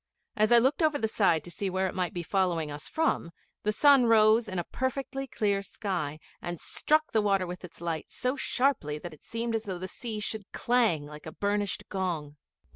[0.35, 3.29] As I looked over the side to see where it might be following us from,
[3.61, 8.07] the sun rose in a perfectly clear sky and struck the water with its light
[8.09, 12.37] so sharply that it seemed as though the sea should clang like a burnished gong.